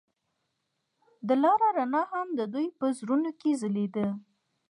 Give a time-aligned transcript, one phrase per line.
[1.27, 4.07] د لاره رڼا هم د دوی په زړونو کې ځلېده.